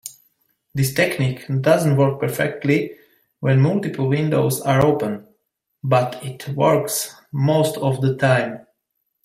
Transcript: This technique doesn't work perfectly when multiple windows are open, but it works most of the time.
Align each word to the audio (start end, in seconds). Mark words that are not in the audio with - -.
This 0.73 0.95
technique 0.95 1.45
doesn't 1.61 1.95
work 1.95 2.19
perfectly 2.19 2.97
when 3.39 3.61
multiple 3.61 4.07
windows 4.09 4.59
are 4.61 4.83
open, 4.83 5.27
but 5.83 6.17
it 6.25 6.49
works 6.55 7.13
most 7.31 7.77
of 7.77 8.01
the 8.01 8.15
time. 8.17 8.65